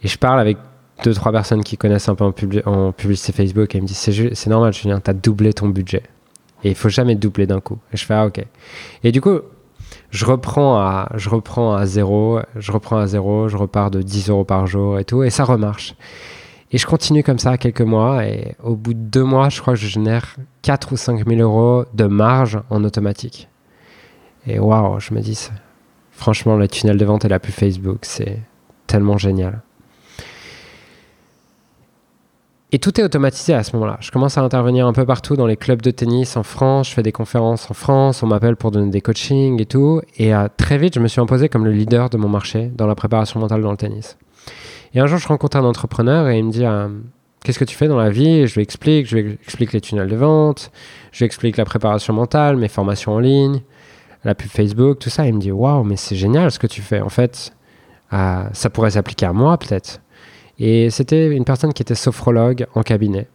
[0.03, 0.59] Et je parle avec
[1.05, 2.35] deux, trois personnes qui connaissent un peu en,
[2.67, 6.03] en publicité Facebook et ils me disent, c'est normal, Julien, tu as doublé ton budget.
[6.65, 7.79] Et il faut jamais doubler d'un coup.
[7.93, 8.45] Et je fais, ah, ok.
[9.05, 9.39] Et du coup,
[10.11, 14.31] je reprends à, je reprends à zéro, je reprends à zéro, je repars de 10
[14.31, 15.95] euros par jour et tout, et ça remarche.
[16.71, 18.27] Et je continue comme ça quelques mois.
[18.27, 21.41] Et au bout de deux mois, je crois que je génère 4 ou 5 000
[21.41, 23.49] euros de marge en automatique.
[24.47, 25.49] Et waouh, je me dis,
[26.11, 28.41] franchement, le tunnel de vente et la pub Facebook, c'est
[28.87, 29.63] tellement génial.
[32.71, 33.97] Et tout est automatisé à ce moment-là.
[34.01, 36.91] Je commence à intervenir un peu partout dans les clubs de tennis en France.
[36.91, 38.23] Je fais des conférences en France.
[38.23, 40.03] On m'appelle pour donner des coachings et tout.
[40.19, 42.87] Et euh, très vite, je me suis imposé comme le leader de mon marché dans
[42.87, 44.19] la préparation mentale dans le tennis.
[44.93, 46.89] Et un jour, je rencontre un entrepreneur et il me dit euh,
[47.43, 48.47] Qu'est-ce que tu fais dans la vie?
[48.47, 50.71] Je lui explique, je lui explique les tunnels de vente,
[51.13, 53.63] je lui explique la préparation mentale, mes formations en ligne,
[54.25, 55.27] la pub Facebook, tout ça.
[55.27, 57.01] il me dit Waouh, mais c'est génial ce que tu fais.
[57.01, 57.55] En fait,
[58.11, 60.01] ça pourrait s'appliquer à moi peut-être.
[60.59, 63.29] Et c'était une personne qui était sophrologue en cabinet.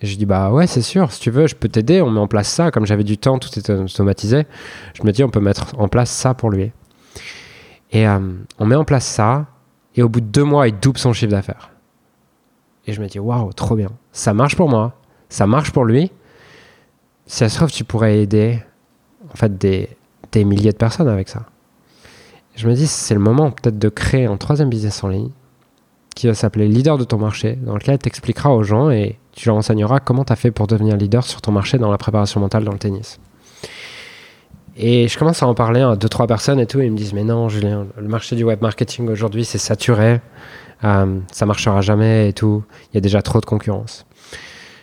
[0.00, 2.20] Et je dis bah ouais c'est sûr, si tu veux, je peux t'aider, on met
[2.20, 2.70] en place ça.
[2.70, 4.46] Comme j'avais du temps, tout était automatisé.
[4.94, 6.70] Je me dis on peut mettre en place ça pour lui.
[7.90, 8.18] Et euh,
[8.58, 9.46] on met en place ça,
[9.96, 11.70] et au bout de deux mois, il double son chiffre d'affaires.
[12.86, 13.90] Et je me dis waouh, trop bien.
[14.12, 14.94] Ça marche pour moi,
[15.28, 16.12] ça marche pour lui.
[17.26, 18.62] Si ça se trouve, tu pourrais aider
[19.32, 19.88] en fait des,
[20.32, 21.46] des milliers de personnes avec ça.
[22.54, 25.30] je me dis c'est le moment peut-être de créer un troisième business en ligne
[26.18, 29.46] qui va s'appeler Leader de ton marché, dans lequel tu expliqueras aux gens et tu
[29.46, 32.40] leur enseigneras comment tu as fait pour devenir leader sur ton marché dans la préparation
[32.40, 33.20] mentale dans le tennis.
[34.76, 37.12] Et je commence à en parler à deux, trois personnes et tout, ils me disent
[37.12, 40.20] Mais non, Julien, le marché du web marketing aujourd'hui, c'est saturé,
[40.82, 44.04] euh, ça marchera jamais et tout, il y a déjà trop de concurrence.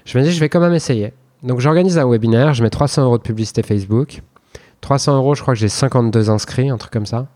[0.06, 1.12] Je me dis Je vais quand même essayer.
[1.44, 4.22] Donc j'organise un webinaire, je mets 300 euros de publicité Facebook.
[4.80, 7.28] 300 euros, je crois que j'ai 52 inscrits, un truc comme ça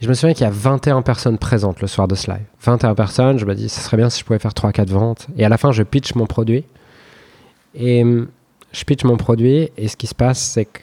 [0.00, 2.44] je me souviens qu'il y a 21 personnes présentes le soir de ce live.
[2.62, 5.26] 21 personnes, je me dis, ce serait bien si je pouvais faire 3-4 ventes.
[5.36, 6.64] Et à la fin, je pitch mon produit.
[7.74, 8.28] Et hum,
[8.72, 10.80] je pitch mon produit, et ce qui se passe, c'est que,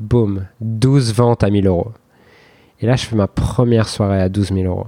[0.00, 1.92] boum, 12 ventes à 1000 euros.
[2.80, 4.86] Et là, je fais ma première soirée à 12 000 euros.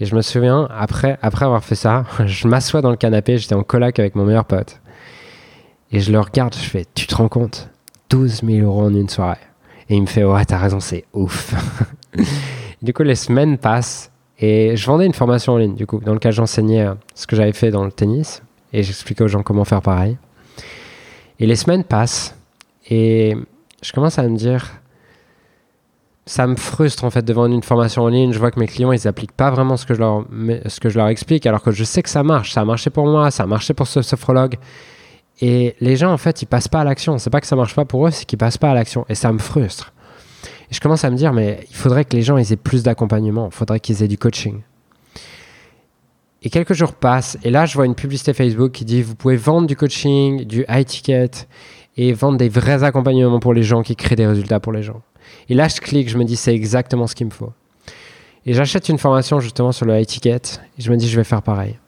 [0.00, 3.54] Et je me souviens, après, après avoir fait ça, je m'assois dans le canapé, j'étais
[3.54, 4.80] en colac avec mon meilleur pote.
[5.92, 7.68] Et je le regarde, je fais, tu te rends compte?
[8.10, 9.38] 12 000 euros en une soirée.
[9.88, 11.54] Et il me fait, ouais, t'as raison, c'est ouf.
[12.82, 16.12] du coup, les semaines passent et je vendais une formation en ligne, du coup, dans
[16.12, 19.64] laquelle j'enseignais euh, ce que j'avais fait dans le tennis et j'expliquais aux gens comment
[19.64, 20.16] faire pareil.
[21.38, 22.36] Et les semaines passent
[22.90, 23.36] et
[23.82, 24.80] je commence à me dire,
[26.26, 28.32] ça me frustre en fait de vendre une formation en ligne.
[28.32, 30.24] Je vois que mes clients ils appliquent pas vraiment ce que je leur,
[30.66, 32.52] ce que je leur explique, alors que je sais que ça marche.
[32.52, 34.56] Ça a marché pour moi, ça a marché pour ce sophrologue.
[35.40, 37.18] Et les gens en fait ils passent pas à l'action.
[37.18, 39.06] C'est pas que ça marche pas pour eux, c'est qu'ils passent pas à l'action.
[39.08, 39.93] Et ça me frustre.
[40.70, 43.48] Et je commence à me dire, mais il faudrait que les gens aient plus d'accompagnement,
[43.50, 44.60] il faudrait qu'ils aient du coaching.
[46.42, 49.36] Et quelques jours passent, et là, je vois une publicité Facebook qui dit, vous pouvez
[49.36, 51.30] vendre du coaching, du high ticket,
[51.96, 55.00] et vendre des vrais accompagnements pour les gens qui créent des résultats pour les gens.
[55.48, 57.52] Et là, je clique, je me dis, c'est exactement ce qu'il me faut.
[58.44, 60.36] Et j'achète une formation justement sur le high ticket,
[60.78, 61.78] et je me dis, je vais faire pareil.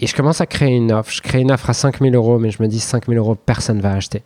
[0.00, 1.12] Et je commence à créer une offre.
[1.12, 3.82] Je crée une offre à 5000 euros, mais je me dis 5000 euros, personne ne
[3.82, 4.22] va acheter.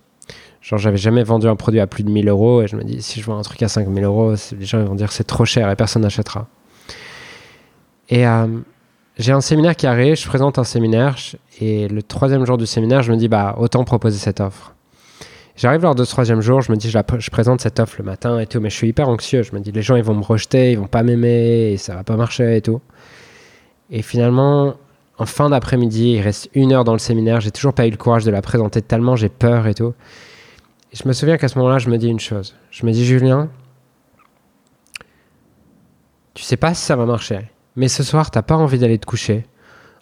[0.64, 3.02] Genre, j'avais jamais vendu un produit à plus de 1000 euros et je me dis,
[3.02, 5.70] si je vends un truc à 5000 euros, les gens vont dire c'est trop cher
[5.70, 6.48] et personne n'achètera.
[8.08, 8.46] Et euh,
[9.18, 11.16] j'ai un séminaire qui arrive, je présente un séminaire
[11.60, 14.74] et le troisième jour du séminaire, je me dis, bah, autant proposer cette offre.
[15.54, 18.04] J'arrive lors de ce troisième jour, je me dis, je, je, présente cette offre le
[18.04, 19.42] matin et tout, mais je suis hyper anxieux.
[19.42, 22.04] Je me dis, les gens, ils vont me rejeter, ils vont pas m'aimer ça va
[22.04, 22.80] pas marcher et tout.
[23.90, 24.76] Et finalement,
[25.18, 27.98] en fin d'après-midi, il reste une heure dans le séminaire, j'ai toujours pas eu le
[27.98, 29.92] courage de la présenter tellement j'ai peur et tout
[30.94, 32.54] je me souviens qu'à ce moment-là, je me dis une chose.
[32.70, 33.48] Je me dis, Julien,
[36.34, 37.40] tu sais pas si ça va marcher,
[37.74, 39.46] mais ce soir, t'as pas envie d'aller te coucher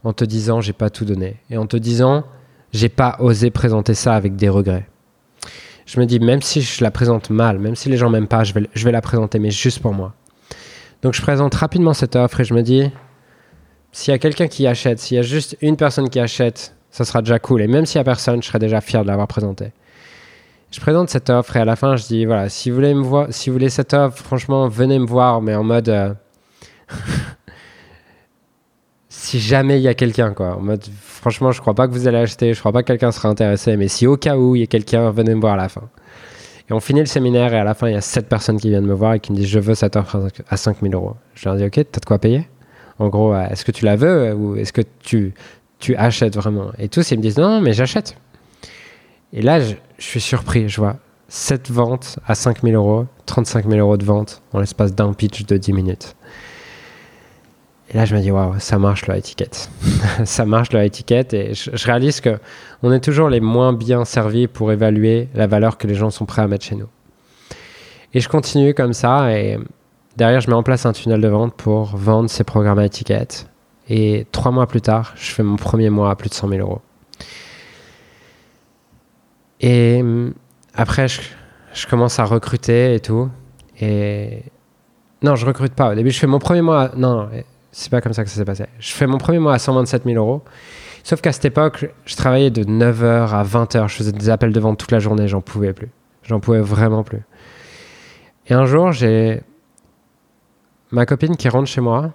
[0.05, 2.25] en te disant, j'ai pas tout donné, et en te disant,
[2.73, 4.87] j'ai pas osé présenter ça avec des regrets.
[5.87, 8.45] Je me dis, même si je la présente mal, même si les gens m'aiment pas,
[8.45, 10.15] je vais, la présenter, mais juste pour moi.
[11.03, 12.91] Donc je présente rapidement cette offre et je me dis,
[13.93, 17.05] s'il y a quelqu'un qui achète, s'il y a juste une personne qui achète, ça
[17.05, 17.63] sera déjà cool.
[17.63, 19.73] Et même s'il y a personne, je serai déjà fier de l'avoir présenté
[20.73, 23.03] je présente cette offre et à la fin, je dis voilà, si vous voulez me
[23.03, 26.15] voir, si vous voulez cette offre, franchement, venez me voir, mais en mode euh,
[29.09, 32.09] si jamais il y a quelqu'un quoi, en mode franchement, je crois pas que vous
[32.09, 34.61] allez acheter, je crois pas que quelqu'un sera intéressé, mais si au cas où il
[34.61, 35.89] y a quelqu'un, venez me voir à la fin.
[36.71, 38.71] Et on finit le séminaire et à la fin, il y a sept personnes qui
[38.71, 41.17] viennent me voir et qui me disent je veux cette offre à 5000 euros.
[41.35, 42.49] Je leur dis ok, t'as de quoi payer?
[42.99, 45.35] En gros, euh, est-ce que tu la veux ou est-ce que tu,
[45.81, 46.71] tu achètes vraiment?
[46.79, 48.17] Et tous, ils me disent non, mais j'achète.
[49.33, 50.69] Et là, je, suis surpris.
[50.69, 50.97] Je vois
[51.29, 55.57] 7 ventes à 5000 euros, 35 000 euros de vente en l'espace d'un pitch de
[55.57, 56.17] 10 minutes.
[57.91, 59.71] Et là, je me dis, waouh, ça marche la étiquette.
[60.25, 61.35] ça marche la étiquette.
[61.35, 62.39] Et je, réalise que
[62.83, 66.27] on est toujours les moins bien servis pour évaluer la valeur que les gens sont
[66.27, 66.89] prêts à mettre chez nous.
[68.15, 69.33] Et je continue comme ça.
[69.39, 69.59] Et
[70.17, 73.47] derrière, je mets en place un tunnel de vente pour vendre ces programmes à étiquette.
[73.89, 76.61] Et trois mois plus tard, je fais mon premier mois à plus de 100 000
[76.61, 76.81] euros.
[79.63, 80.35] Et hum,
[80.75, 83.31] après, je, commence à recruter et tout.
[83.81, 84.43] Et
[85.23, 85.93] non, je recrute pas.
[85.93, 86.83] Au début, je fais mon premier mois.
[86.83, 86.97] À...
[86.97, 87.29] Non,
[87.71, 88.65] c'est pas comme ça que ça s'est passé.
[88.79, 90.43] Je fais mon premier mois à 127 000 euros.
[91.05, 93.89] Sauf qu'à cette époque, je travaillais de 9h à 20h.
[93.89, 95.29] Je faisais des appels de vente toute la journée.
[95.29, 95.91] J'en pouvais plus.
[96.23, 97.23] J'en pouvais vraiment plus.
[98.49, 99.43] Et un jour, j'ai
[100.91, 102.13] ma copine qui rentre chez moi.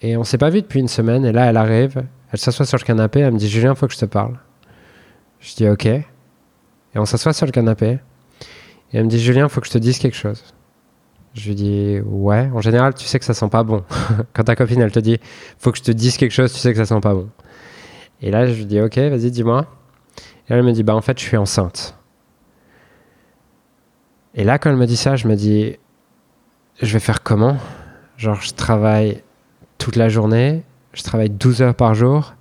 [0.00, 1.24] Et on s'est pas vu depuis une semaine.
[1.24, 2.02] Et là, elle arrive.
[2.32, 3.20] Elle s'assoit sur le canapé.
[3.20, 4.36] Elle me dit Julien, faut que je te parle.
[5.40, 5.88] Je dis OK.
[6.94, 7.98] Et on s'assoit sur le canapé.
[8.92, 10.42] Et elle me dit Julien, il faut que je te dise quelque chose.
[11.34, 12.50] Je lui dis ouais.
[12.52, 13.84] En général, tu sais que ça sent pas bon.
[14.34, 15.18] Quand ta copine, elle te dit
[15.58, 17.28] faut que je te dise quelque chose, tu sais que ça sent pas bon.
[18.20, 19.66] Et là, je lui dis ok, vas-y, dis-moi.
[20.48, 21.96] Et elle me dit bah en fait, je suis enceinte.
[24.34, 25.76] Et là, quand elle me dit ça, je me dis
[26.80, 27.56] je vais faire comment?
[28.18, 29.22] Genre, je travaille
[29.78, 32.34] toute la journée, je travaille 12 heures par jour.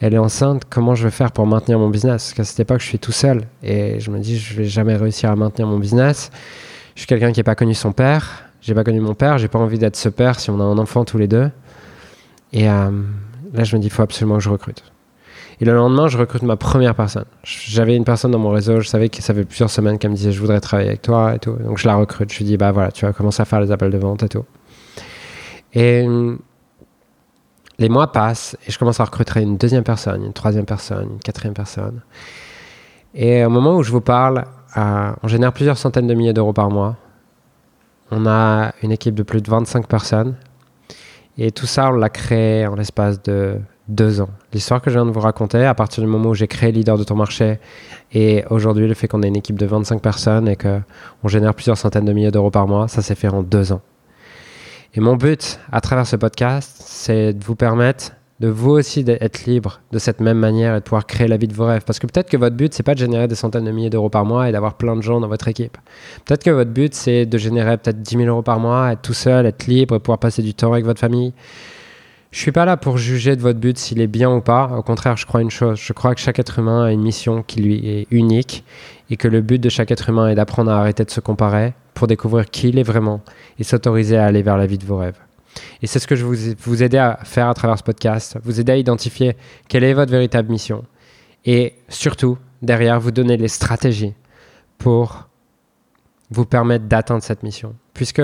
[0.00, 2.24] Elle est enceinte, comment je vais faire pour maintenir mon business?
[2.24, 4.96] Parce qu'à cette époque, je suis tout seul et je me dis, je vais jamais
[4.96, 6.30] réussir à maintenir mon business.
[6.94, 8.44] Je suis quelqu'un qui n'a pas connu son père.
[8.60, 9.38] J'ai pas connu mon père.
[9.38, 11.50] J'ai pas envie d'être ce père si on a un enfant tous les deux.
[12.52, 12.90] Et euh,
[13.54, 14.82] là, je me dis, il faut absolument que je recrute.
[15.60, 17.24] Et le lendemain, je recrute ma première personne.
[17.42, 20.16] J'avais une personne dans mon réseau, je savais que ça fait plusieurs semaines qu'elle me
[20.16, 21.52] disait je voudrais travailler avec toi et tout.
[21.52, 22.30] Donc je la recrute.
[22.30, 24.28] Je lui dis bah voilà, tu vas commencer à faire les appels de vente et
[24.28, 24.44] tout.
[25.72, 26.06] Et
[27.78, 31.18] les mois passent et je commence à recruter une deuxième personne, une troisième personne, une
[31.18, 32.00] quatrième personne.
[33.14, 34.44] Et au moment où je vous parle,
[34.76, 36.96] euh, on génère plusieurs centaines de milliers d'euros par mois.
[38.10, 40.36] On a une équipe de plus de 25 personnes.
[41.38, 43.58] Et tout ça, on l'a créé en l'espace de
[43.88, 44.28] deux ans.
[44.52, 46.98] L'histoire que je viens de vous raconter, à partir du moment où j'ai créé Leader
[46.98, 47.58] de ton marché
[48.12, 51.78] et aujourd'hui le fait qu'on ait une équipe de 25 personnes et qu'on génère plusieurs
[51.78, 53.82] centaines de milliers d'euros par mois, ça s'est fait en deux ans.
[54.96, 59.44] Et mon but à travers ce podcast, c'est de vous permettre de vous aussi d'être
[59.44, 61.84] libre de cette même manière et de pouvoir créer la vie de vos rêves.
[61.86, 64.08] Parce que peut-être que votre but, c'est pas de générer des centaines de milliers d'euros
[64.08, 65.76] par mois et d'avoir plein de gens dans votre équipe.
[66.24, 69.12] Peut-être que votre but, c'est de générer peut-être 10 000 euros par mois, être tout
[69.12, 71.34] seul, être libre et pouvoir passer du temps avec votre famille.
[72.30, 74.70] Je suis pas là pour juger de votre but s'il est bien ou pas.
[74.78, 75.78] Au contraire, je crois une chose.
[75.78, 78.64] Je crois que chaque être humain a une mission qui lui est unique
[79.10, 81.74] et que le but de chaque être humain est d'apprendre à arrêter de se comparer
[81.96, 83.22] pour découvrir qui il est vraiment
[83.58, 85.18] et s'autoriser à aller vers la vie de vos rêves.
[85.82, 88.60] Et c'est ce que je vais vous aider à faire à travers ce podcast, vous
[88.60, 89.34] aider à identifier
[89.66, 90.84] quelle est votre véritable mission
[91.46, 94.12] et surtout, derrière, vous donner les stratégies
[94.78, 95.28] pour
[96.30, 97.74] vous permettre d'atteindre cette mission.
[97.94, 98.22] Puisque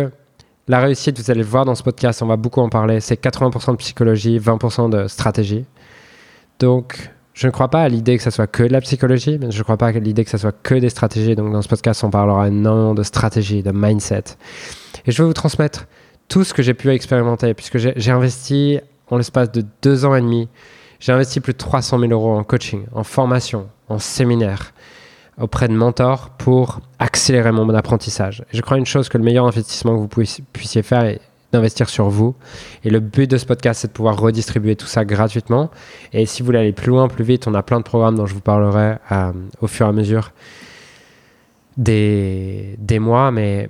[0.69, 3.23] la réussite, vous allez le voir dans ce podcast, on va beaucoup en parler, c'est
[3.23, 5.65] 80% de psychologie, 20% de stratégie.
[6.59, 7.11] Donc,
[7.43, 9.59] je ne crois pas à l'idée que ça soit que de la psychologie, mais je
[9.59, 11.35] ne crois pas à l'idée que ça soit que des stratégies.
[11.35, 14.37] Donc, dans ce podcast, on parlera énormément de stratégie, de mindset.
[15.07, 15.87] Et je vais vous transmettre
[16.29, 18.79] tout ce que j'ai pu expérimenter, puisque j'ai investi
[19.11, 20.49] en l'espace de deux ans et demi,
[21.01, 24.73] j'ai investi plus de 300 000 euros en coaching, en formation, en séminaire,
[25.37, 28.45] auprès de mentors pour accélérer mon apprentissage.
[28.53, 31.21] je crois une chose que le meilleur investissement que vous puissiez faire est
[31.53, 32.35] d'investir sur vous.
[32.85, 35.71] Et le but de ce podcast, c'est de pouvoir redistribuer tout ça gratuitement.
[36.13, 38.27] Et si vous voulez aller plus loin, plus vite, on a plein de programmes dont
[38.27, 40.33] je vous parlerai euh, au fur et à mesure
[41.77, 43.31] des, des mois.
[43.31, 43.69] Mais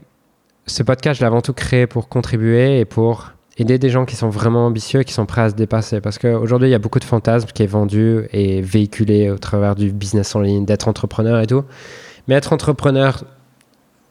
[0.66, 4.16] ce podcast, je l'ai avant tout créé pour contribuer et pour aider des gens qui
[4.16, 6.00] sont vraiment ambitieux qui sont prêts à se dépasser.
[6.00, 9.74] Parce qu'aujourd'hui, il y a beaucoup de fantasmes qui est vendu et véhiculé au travers
[9.74, 11.64] du business en ligne, d'être entrepreneur et tout.
[12.28, 13.24] Mais être entrepreneur,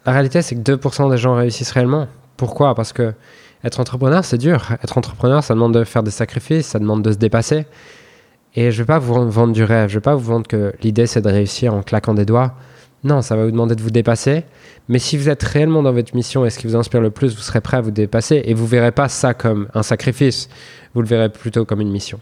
[0.05, 2.07] la réalité, c'est que 2% des gens réussissent réellement.
[2.37, 2.75] Pourquoi?
[2.75, 3.13] Parce que
[3.63, 4.71] être entrepreneur, c'est dur.
[4.83, 7.65] Être entrepreneur, ça demande de faire des sacrifices, ça demande de se dépasser.
[8.55, 9.89] Et je ne vais pas vous vendre du rêve.
[9.89, 12.55] Je ne vais pas vous vendre que l'idée, c'est de réussir en claquant des doigts.
[13.03, 14.43] Non, ça va vous demander de vous dépasser.
[14.87, 17.35] Mais si vous êtes réellement dans votre mission et ce qui vous inspire le plus,
[17.35, 20.49] vous serez prêt à vous dépasser et vous verrez pas ça comme un sacrifice.
[20.93, 22.19] Vous le verrez plutôt comme une mission.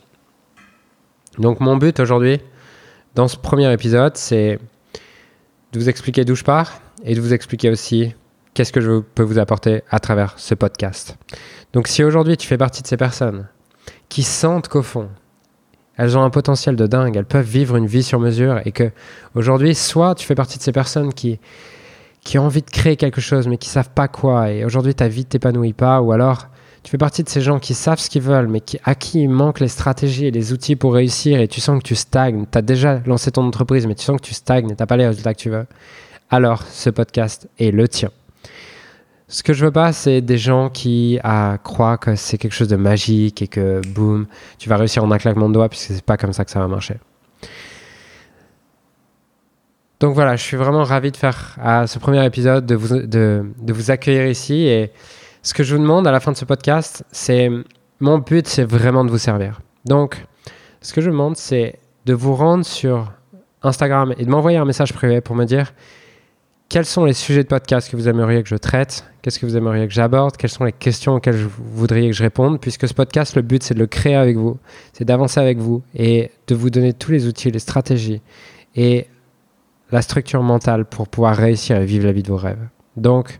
[1.37, 2.39] Donc mon but aujourd'hui,
[3.15, 4.59] dans ce premier épisode, c'est
[5.73, 8.13] de vous expliquer d'où je pars et de vous expliquer aussi
[8.59, 11.17] qu'est-ce que je peux vous apporter à travers ce podcast.
[11.71, 13.47] Donc si aujourd'hui tu fais partie de ces personnes
[14.09, 15.07] qui sentent qu'au fond,
[15.95, 18.91] elles ont un potentiel de dingue, elles peuvent vivre une vie sur mesure et que
[19.33, 21.39] aujourd'hui, soit tu fais partie de ces personnes qui,
[22.25, 25.07] qui ont envie de créer quelque chose mais qui savent pas quoi et aujourd'hui ta
[25.07, 26.47] vie t'épanouit pas ou alors
[26.83, 29.29] tu fais partie de ces gens qui savent ce qu'ils veulent mais à qui il
[29.29, 32.57] manque les stratégies et les outils pour réussir et tu sens que tu stagnes, tu
[32.57, 35.07] as déjà lancé ton entreprise mais tu sens que tu stagnes et tu pas les
[35.07, 35.65] résultats que tu veux,
[36.29, 38.09] alors ce podcast est le tien.
[39.31, 41.19] Ce que je veux pas, c'est des gens qui
[41.63, 44.25] croient que c'est quelque chose de magique et que boum,
[44.57, 46.59] tu vas réussir en un claquement de doigts, puisque c'est pas comme ça que ça
[46.59, 46.95] va marcher.
[49.99, 53.91] Donc voilà, je suis vraiment ravi de faire ce premier épisode, de vous, de vous
[53.91, 54.65] accueillir ici.
[54.65, 54.91] Et
[55.43, 57.51] ce que je vous demande à la fin de ce podcast, c'est
[57.99, 59.61] mon but, c'est vraiment de vous servir.
[59.85, 60.25] Donc,
[60.81, 63.11] ce que je vous demande, c'est de vous rendre sur
[63.61, 65.71] Instagram et de m'envoyer un message privé pour me dire
[66.69, 69.03] quels sont les sujets de podcast que vous aimeriez que je traite?
[69.21, 70.37] Qu'est-ce que vous aimeriez que j'aborde?
[70.37, 72.61] Quelles sont les questions auxquelles vous voudriez que je réponde?
[72.61, 74.59] Puisque ce podcast, le but, c'est de le créer avec vous,
[74.93, 78.21] c'est d'avancer avec vous et de vous donner tous les outils, les stratégies
[78.75, 79.07] et
[79.91, 82.67] la structure mentale pour pouvoir réussir et vivre la vie de vos rêves.
[82.95, 83.39] Donc,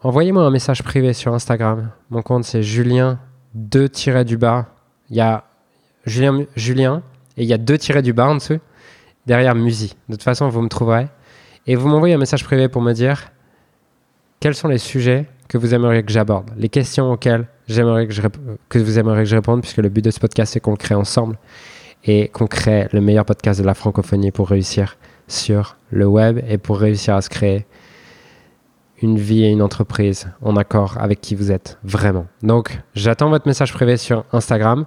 [0.00, 1.90] envoyez-moi un message privé sur Instagram.
[2.10, 3.18] Mon compte, c'est Julien
[3.54, 3.88] 2
[4.36, 4.66] bas.
[5.10, 5.44] Il y a
[6.06, 7.02] Julien, Julien
[7.36, 8.60] et il y a 2 du bas en dessous,
[9.26, 9.96] derrière Musi.
[10.08, 11.08] De toute façon, vous me trouverez.
[11.66, 13.30] Et vous m'envoyez un message privé pour me dire
[14.40, 18.22] quels sont les sujets que vous aimeriez que j'aborde, les questions auxquelles j'aimerais je
[18.68, 20.76] que vous aimeriez que je réponde, puisque le but de ce podcast, c'est qu'on le
[20.76, 21.38] crée ensemble
[22.04, 24.96] et qu'on crée le meilleur podcast de la francophonie pour réussir
[25.28, 27.66] sur le web et pour réussir à se créer
[29.00, 32.26] une vie et une entreprise en accord avec qui vous êtes vraiment.
[32.42, 34.86] Donc, j'attends votre message privé sur Instagram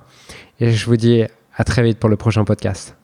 [0.60, 1.24] et je vous dis
[1.56, 2.97] à très vite pour le prochain podcast.